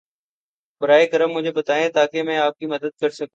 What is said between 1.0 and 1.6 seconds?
کرم مجھے